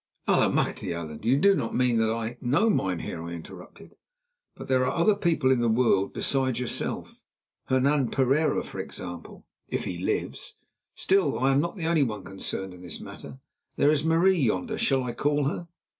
"Allemachte! 0.27 0.91
Allan, 0.95 1.21
you 1.21 1.37
do 1.37 1.55
not 1.55 1.75
mean 1.75 1.97
that 1.99 2.09
I—" 2.09 2.35
"No, 2.41 2.71
mynheer," 2.71 3.21
I 3.23 3.33
interrupted; 3.33 3.93
"but 4.55 4.67
there 4.67 4.83
are 4.83 4.91
other 4.93 5.13
people 5.15 5.51
in 5.51 5.59
the 5.59 5.69
world 5.69 6.11
besides 6.11 6.59
yourself—Hernan 6.59 8.09
Pereira, 8.09 8.63
for 8.63 8.79
example, 8.79 9.45
if 9.67 9.85
he 9.85 9.99
lives. 9.99 10.57
Still, 10.95 11.37
I 11.37 11.51
am 11.51 11.59
not 11.61 11.75
the 11.75 11.85
only 11.85 12.01
one 12.01 12.23
concerned 12.23 12.73
in 12.73 12.81
this 12.81 12.99
matter. 12.99 13.37
There 13.75 13.91
is 13.91 14.03
Marie 14.03 14.39
yonder. 14.39 14.79
Shall 14.79 15.03
I 15.03 15.11
call 15.11 15.43
her?" 15.43 15.67